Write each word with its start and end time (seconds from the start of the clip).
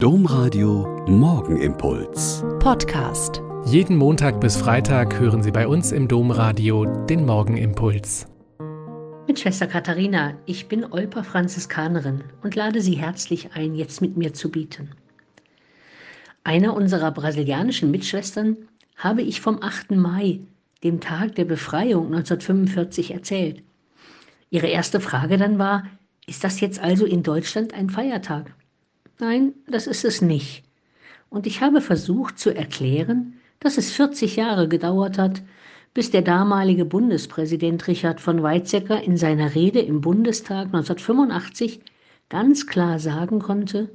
Domradio 0.00 1.04
Morgenimpuls. 1.08 2.44
Podcast. 2.60 3.42
Jeden 3.64 3.96
Montag 3.96 4.40
bis 4.40 4.56
Freitag 4.56 5.18
hören 5.18 5.42
Sie 5.42 5.50
bei 5.50 5.66
uns 5.66 5.90
im 5.90 6.06
Domradio 6.06 6.84
den 7.06 7.26
Morgenimpuls. 7.26 8.28
Mit 9.26 9.40
Schwester 9.40 9.66
Katharina, 9.66 10.34
ich 10.46 10.68
bin 10.68 10.84
Olper 10.84 11.24
Franziskanerin 11.24 12.22
und 12.44 12.54
lade 12.54 12.80
Sie 12.80 12.94
herzlich 12.94 13.54
ein, 13.54 13.74
jetzt 13.74 14.00
mit 14.00 14.16
mir 14.16 14.32
zu 14.32 14.52
bieten. 14.52 14.92
Einer 16.44 16.74
unserer 16.74 17.10
brasilianischen 17.10 17.90
Mitschwestern 17.90 18.56
habe 18.94 19.22
ich 19.22 19.40
vom 19.40 19.60
8. 19.60 19.90
Mai, 19.90 20.38
dem 20.84 21.00
Tag 21.00 21.34
der 21.34 21.44
Befreiung 21.44 22.06
1945, 22.06 23.14
erzählt. 23.14 23.64
Ihre 24.50 24.68
erste 24.68 25.00
Frage 25.00 25.38
dann 25.38 25.58
war, 25.58 25.82
ist 26.28 26.44
das 26.44 26.60
jetzt 26.60 26.78
also 26.78 27.04
in 27.04 27.24
Deutschland 27.24 27.74
ein 27.74 27.90
Feiertag? 27.90 28.54
Nein, 29.20 29.54
das 29.66 29.86
ist 29.86 30.04
es 30.04 30.22
nicht. 30.22 30.64
Und 31.28 31.46
ich 31.46 31.60
habe 31.60 31.80
versucht 31.80 32.38
zu 32.38 32.54
erklären, 32.54 33.34
dass 33.60 33.76
es 33.76 33.90
40 33.92 34.36
Jahre 34.36 34.68
gedauert 34.68 35.18
hat, 35.18 35.42
bis 35.92 36.10
der 36.10 36.22
damalige 36.22 36.84
Bundespräsident 36.84 37.88
Richard 37.88 38.20
von 38.20 38.42
Weizsäcker 38.42 39.02
in 39.02 39.16
seiner 39.16 39.54
Rede 39.54 39.80
im 39.80 40.00
Bundestag 40.00 40.66
1985 40.66 41.80
ganz 42.28 42.66
klar 42.66 42.98
sagen 42.98 43.40
konnte, 43.40 43.90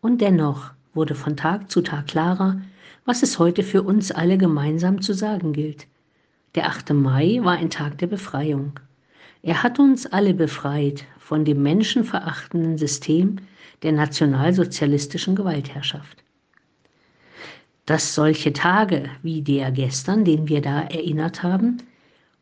und 0.00 0.20
dennoch 0.20 0.72
wurde 0.94 1.14
von 1.14 1.36
Tag 1.36 1.70
zu 1.70 1.82
Tag 1.82 2.06
klarer, 2.06 2.60
was 3.04 3.22
es 3.22 3.38
heute 3.38 3.62
für 3.62 3.82
uns 3.82 4.12
alle 4.12 4.38
gemeinsam 4.38 5.02
zu 5.02 5.12
sagen 5.12 5.52
gilt. 5.52 5.86
Der 6.54 6.66
8. 6.66 6.90
Mai 6.94 7.40
war 7.42 7.56
ein 7.56 7.70
Tag 7.70 7.98
der 7.98 8.06
Befreiung. 8.06 8.78
Er 9.46 9.62
hat 9.62 9.78
uns 9.78 10.06
alle 10.06 10.32
befreit 10.32 11.04
von 11.18 11.44
dem 11.44 11.62
menschenverachtenden 11.62 12.78
System 12.78 13.36
der 13.82 13.92
nationalsozialistischen 13.92 15.36
Gewaltherrschaft. 15.36 16.24
Dass 17.84 18.14
solche 18.14 18.54
Tage 18.54 19.10
wie 19.22 19.42
der 19.42 19.70
gestern, 19.70 20.24
den 20.24 20.48
wir 20.48 20.62
da 20.62 20.80
erinnert 20.84 21.42
haben, 21.42 21.76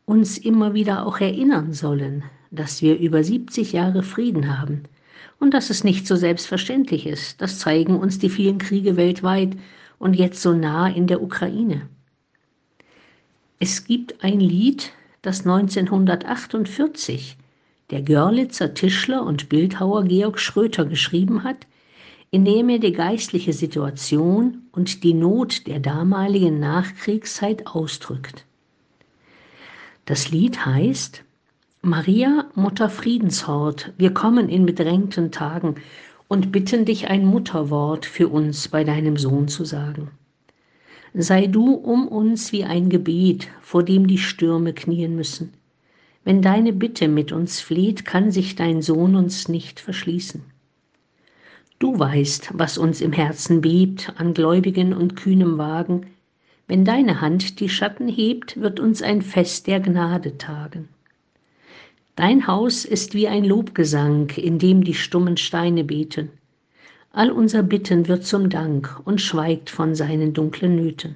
uns 0.05 0.37
immer 0.37 0.73
wieder 0.73 1.05
auch 1.05 1.19
erinnern 1.19 1.73
sollen, 1.73 2.23
dass 2.51 2.81
wir 2.81 2.97
über 2.97 3.21
70 3.21 3.73
Jahre 3.73 4.01
Frieden 4.01 4.57
haben 4.57 4.83
und 5.41 5.53
dass 5.53 5.69
es 5.69 5.83
nicht 5.83 6.07
so 6.07 6.15
selbstverständlich 6.15 7.05
ist. 7.05 7.41
Das 7.41 7.59
zeigen 7.59 7.97
uns 7.97 8.17
die 8.17 8.29
vielen 8.29 8.59
Kriege 8.59 8.95
weltweit 8.95 9.57
und 9.99 10.13
jetzt 10.13 10.41
so 10.41 10.53
nah 10.53 10.87
in 10.87 11.07
der 11.07 11.21
Ukraine. 11.21 11.89
Es 13.59 13.83
gibt 13.83 14.23
ein 14.23 14.39
Lied, 14.39 14.93
das 15.23 15.39
1948 15.39 17.37
der 17.89 18.03
Görlitzer 18.03 18.73
Tischler 18.73 19.23
und 19.23 19.49
Bildhauer 19.49 20.03
Georg 20.03 20.39
Schröter 20.39 20.85
geschrieben 20.85 21.43
hat, 21.43 21.65
indem 22.29 22.69
er 22.69 22.79
die 22.79 22.91
geistliche 22.91 23.53
Situation 23.53 24.63
und 24.71 25.03
die 25.03 25.13
Not 25.13 25.65
der 25.67 25.79
damaligen 25.79 26.59
Nachkriegszeit 26.59 27.67
ausdrückt. 27.67 28.45
Das 30.05 30.29
Lied 30.29 30.65
heißt 30.65 31.23
Maria, 31.81 32.45
Mutter 32.55 32.89
Friedenshort, 32.89 33.93
wir 33.97 34.13
kommen 34.13 34.49
in 34.49 34.65
bedrängten 34.65 35.31
Tagen 35.31 35.75
und 36.27 36.51
bitten 36.51 36.85
dich 36.85 37.07
ein 37.07 37.25
Mutterwort 37.25 38.05
für 38.05 38.27
uns 38.27 38.67
bei 38.67 38.83
deinem 38.83 39.17
Sohn 39.17 39.47
zu 39.47 39.63
sagen. 39.63 40.11
Sei 41.15 41.45
du 41.45 41.75
um 41.75 42.07
uns 42.07 42.51
wie 42.51 42.63
ein 42.63 42.89
Gebet, 42.89 43.47
vor 43.61 43.83
dem 43.83 44.07
die 44.07 44.17
Stürme 44.17 44.73
knien 44.73 45.15
müssen. 45.15 45.53
Wenn 46.23 46.41
deine 46.41 46.73
Bitte 46.73 47.07
mit 47.07 47.31
uns 47.31 47.59
fleht, 47.59 48.03
kann 48.03 48.31
sich 48.31 48.55
dein 48.55 48.81
Sohn 48.81 49.15
uns 49.15 49.47
nicht 49.47 49.79
verschließen. 49.79 50.41
Du 51.77 51.99
weißt, 51.99 52.51
was 52.53 52.79
uns 52.79 52.99
im 53.01 53.11
Herzen 53.11 53.61
bebt 53.61 54.13
an 54.17 54.33
gläubigen 54.33 54.93
und 54.93 55.15
kühnem 55.15 55.57
Wagen. 55.59 56.07
Wenn 56.67 56.83
deine 56.83 57.21
Hand 57.21 57.59
die 57.59 57.69
Schatten 57.69 58.07
hebt, 58.07 58.59
wird 58.59 58.79
uns 58.79 59.03
ein 59.03 59.21
Fest 59.21 59.67
der 59.67 59.81
Gnade 59.81 60.39
tagen. 60.39 60.87
Dein 62.15 62.47
Haus 62.47 62.85
ist 62.85 63.13
wie 63.13 63.27
ein 63.27 63.43
Lobgesang, 63.43 64.29
in 64.31 64.59
dem 64.59 64.83
die 64.83 64.93
stummen 64.93 65.37
Steine 65.37 65.83
beten. 65.83 66.31
All 67.15 67.29
unser 67.29 67.61
Bitten 67.61 68.07
wird 68.07 68.25
zum 68.25 68.49
Dank 68.49 68.99
und 69.05 69.21
schweigt 69.21 69.69
von 69.69 69.93
seinen 69.93 70.33
dunklen 70.33 70.75
Nöten. 70.75 71.15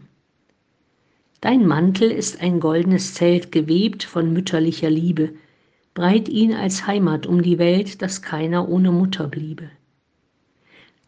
Dein 1.42 1.66
Mantel 1.66 2.12
ist 2.12 2.40
ein 2.40 2.60
goldenes 2.60 3.16
Zelt 3.16 3.52
gewebt 3.52 4.04
von 4.04 4.32
mütterlicher 4.32 4.92
Liebe, 4.92 5.34
breit 5.96 6.30
ihn 6.30 6.54
als 6.54 6.86
Heimat 6.86 7.26
um 7.26 7.42
die 7.42 7.58
Welt, 7.58 8.04
dass 8.04 8.22
keiner 8.22 8.70
ohne 8.70 8.92
Mutter 8.92 9.28
bliebe. 9.28 9.72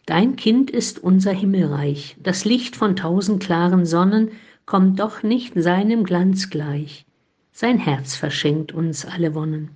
Dein 0.08 0.36
Kind 0.38 0.72
ist 0.72 0.98
unser 0.98 1.34
Himmelreich, 1.34 2.18
das 2.24 2.44
Licht 2.44 2.76
von 2.76 2.96
tausend 2.96 3.44
klaren 3.44 3.86
Sonnen 3.86 4.32
kommt 4.66 5.00
doch 5.00 5.22
nicht 5.22 5.54
seinem 5.56 6.04
Glanz 6.04 6.50
gleich, 6.50 7.06
sein 7.52 7.78
Herz 7.78 8.16
verschenkt 8.16 8.72
uns 8.72 9.06
alle 9.06 9.36
Wonnen. 9.36 9.70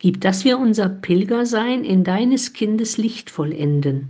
Gib, 0.00 0.22
dass 0.22 0.46
wir 0.46 0.58
unser 0.58 0.88
Pilgersein 0.88 1.84
in 1.84 2.04
deines 2.04 2.54
Kindes 2.54 2.96
Licht 2.96 3.28
vollenden. 3.28 4.08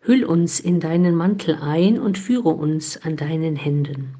Hüll 0.00 0.22
uns 0.22 0.60
in 0.60 0.80
deinen 0.80 1.14
Mantel 1.14 1.54
ein 1.62 1.98
und 1.98 2.18
führe 2.18 2.50
uns 2.50 2.98
an 2.98 3.16
deinen 3.16 3.56
Händen. 3.56 4.16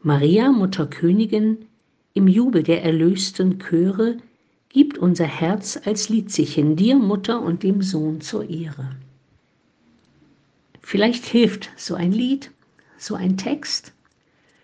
Maria, 0.00 0.52
Mutter 0.52 0.86
Königin, 0.86 1.66
im 2.14 2.28
Jubel 2.28 2.62
der 2.62 2.84
erlösten 2.84 3.58
Chöre, 3.58 4.18
gibt 4.68 4.96
unser 4.96 5.24
Herz 5.26 5.80
als 5.84 6.08
Liedsichen 6.08 6.76
dir, 6.76 6.94
Mutter 6.94 7.42
und 7.42 7.64
dem 7.64 7.82
Sohn 7.82 8.20
zur 8.20 8.48
Ehre. 8.48 8.94
Vielleicht 10.82 11.26
hilft 11.26 11.70
so 11.76 11.96
ein 11.96 12.12
Lied, 12.12 12.52
so 12.96 13.16
ein 13.16 13.36
Text, 13.36 13.92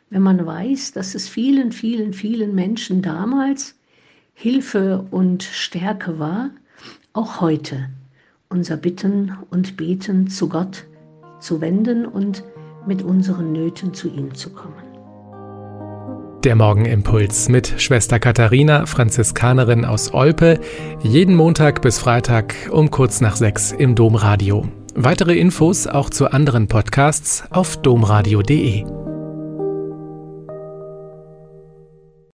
wenn 0.08 0.22
man 0.22 0.46
weiß, 0.46 0.92
dass 0.92 1.16
es 1.16 1.28
vielen, 1.28 1.72
vielen, 1.72 2.12
vielen 2.12 2.54
Menschen 2.54 3.02
damals 3.02 3.74
Hilfe 4.40 5.04
und 5.10 5.42
Stärke 5.42 6.20
war, 6.20 6.50
auch 7.12 7.40
heute 7.40 7.88
unser 8.48 8.76
Bitten 8.76 9.36
und 9.50 9.76
Beten 9.76 10.28
zu 10.28 10.48
Gott 10.48 10.84
zu 11.40 11.60
wenden 11.60 12.06
und 12.06 12.44
mit 12.86 13.02
unseren 13.02 13.50
Nöten 13.50 13.92
zu 13.94 14.06
ihm 14.06 14.32
zu 14.36 14.50
kommen. 14.50 14.74
Der 16.44 16.54
Morgenimpuls 16.54 17.48
mit 17.48 17.74
Schwester 17.78 18.20
Katharina, 18.20 18.86
Franziskanerin 18.86 19.84
aus 19.84 20.14
Olpe, 20.14 20.60
jeden 21.02 21.34
Montag 21.34 21.82
bis 21.82 21.98
Freitag 21.98 22.54
um 22.70 22.92
kurz 22.92 23.20
nach 23.20 23.34
sechs 23.34 23.72
im 23.72 23.96
Domradio. 23.96 24.68
Weitere 24.94 25.36
Infos 25.36 25.88
auch 25.88 26.10
zu 26.10 26.30
anderen 26.30 26.68
Podcasts 26.68 27.42
auf 27.50 27.76
domradio.de. 27.82 28.97